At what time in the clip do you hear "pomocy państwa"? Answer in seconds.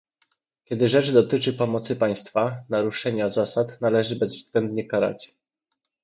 1.53-2.63